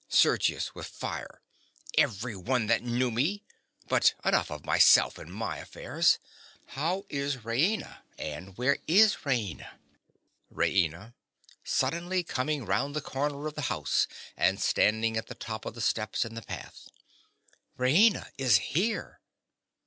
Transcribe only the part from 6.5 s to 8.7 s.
How is Raina; and